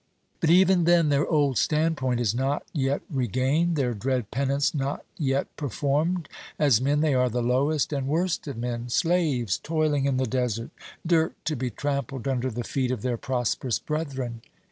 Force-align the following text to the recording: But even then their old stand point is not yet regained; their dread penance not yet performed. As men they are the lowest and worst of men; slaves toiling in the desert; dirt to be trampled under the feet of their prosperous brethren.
But 0.39 0.49
even 0.49 0.85
then 0.85 1.09
their 1.09 1.27
old 1.27 1.59
stand 1.59 1.95
point 1.95 2.19
is 2.19 2.33
not 2.33 2.63
yet 2.73 3.03
regained; 3.07 3.75
their 3.75 3.93
dread 3.93 4.31
penance 4.31 4.73
not 4.73 5.05
yet 5.15 5.55
performed. 5.55 6.27
As 6.57 6.81
men 6.81 7.01
they 7.01 7.13
are 7.13 7.29
the 7.29 7.43
lowest 7.43 7.93
and 7.93 8.07
worst 8.07 8.47
of 8.47 8.57
men; 8.57 8.89
slaves 8.89 9.59
toiling 9.59 10.05
in 10.05 10.17
the 10.17 10.25
desert; 10.25 10.71
dirt 11.05 11.35
to 11.45 11.55
be 11.55 11.69
trampled 11.69 12.27
under 12.27 12.49
the 12.49 12.63
feet 12.63 12.89
of 12.89 13.03
their 13.03 13.17
prosperous 13.17 13.77
brethren. 13.77 14.41